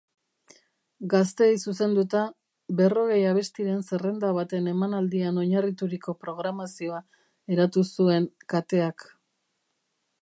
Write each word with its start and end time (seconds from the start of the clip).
Gazteei 1.13 1.57
zuzenduta, 1.71 2.21
berrogei 2.79 3.19
abestiren 3.33 3.83
zerrenda 3.89 4.31
baten 4.39 4.71
emanaldian 4.73 5.37
oinarrituriko 5.43 6.17
programazioa 6.25 7.03
eratu 7.59 7.85
zuen 7.99 8.27
kateak. 8.55 9.07